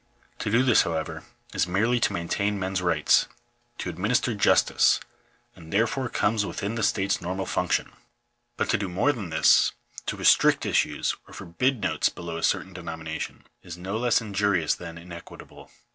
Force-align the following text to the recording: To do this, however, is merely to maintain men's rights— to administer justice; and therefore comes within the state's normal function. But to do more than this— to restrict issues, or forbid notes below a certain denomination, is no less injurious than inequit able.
To 0.39 0.49
do 0.49 0.63
this, 0.63 0.81
however, 0.81 1.21
is 1.53 1.67
merely 1.67 1.99
to 1.99 2.11
maintain 2.11 2.57
men's 2.59 2.81
rights— 2.81 3.27
to 3.77 3.87
administer 3.91 4.33
justice; 4.33 4.99
and 5.55 5.71
therefore 5.71 6.09
comes 6.09 6.43
within 6.43 6.73
the 6.73 6.81
state's 6.81 7.21
normal 7.21 7.45
function. 7.45 7.91
But 8.57 8.67
to 8.71 8.79
do 8.79 8.89
more 8.89 9.13
than 9.13 9.29
this— 9.29 9.73
to 10.07 10.17
restrict 10.17 10.65
issues, 10.65 11.15
or 11.27 11.35
forbid 11.35 11.81
notes 11.81 12.09
below 12.09 12.37
a 12.37 12.41
certain 12.43 12.73
denomination, 12.73 13.43
is 13.61 13.77
no 13.77 13.95
less 13.95 14.21
injurious 14.21 14.73
than 14.73 14.97
inequit 14.97 15.43
able. 15.43 15.69